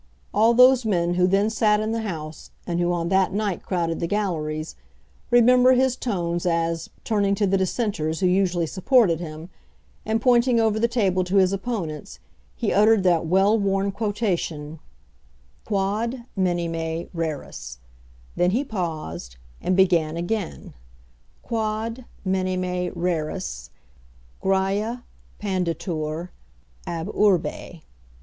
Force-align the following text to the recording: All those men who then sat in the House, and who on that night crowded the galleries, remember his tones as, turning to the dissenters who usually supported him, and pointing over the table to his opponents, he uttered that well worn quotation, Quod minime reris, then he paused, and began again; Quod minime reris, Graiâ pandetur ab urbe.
All 0.33 0.55
those 0.55 0.83
men 0.83 1.13
who 1.13 1.27
then 1.27 1.51
sat 1.51 1.79
in 1.79 1.91
the 1.91 2.01
House, 2.01 2.49
and 2.65 2.79
who 2.79 2.91
on 2.91 3.09
that 3.09 3.33
night 3.33 3.61
crowded 3.61 3.99
the 3.99 4.07
galleries, 4.07 4.75
remember 5.29 5.73
his 5.73 5.95
tones 5.95 6.43
as, 6.43 6.89
turning 7.03 7.35
to 7.35 7.45
the 7.45 7.55
dissenters 7.55 8.19
who 8.19 8.25
usually 8.25 8.65
supported 8.65 9.19
him, 9.19 9.51
and 10.03 10.19
pointing 10.19 10.59
over 10.59 10.79
the 10.79 10.87
table 10.87 11.23
to 11.25 11.35
his 11.35 11.53
opponents, 11.53 12.17
he 12.55 12.73
uttered 12.73 13.03
that 13.03 13.27
well 13.27 13.59
worn 13.59 13.91
quotation, 13.91 14.79
Quod 15.65 16.23
minime 16.35 17.07
reris, 17.15 17.77
then 18.35 18.49
he 18.49 18.63
paused, 18.63 19.37
and 19.61 19.77
began 19.77 20.17
again; 20.17 20.73
Quod 21.43 22.05
minime 22.25 22.91
reris, 22.95 23.69
Graiâ 24.43 25.03
pandetur 25.39 26.29
ab 26.87 27.05
urbe. 27.13 27.83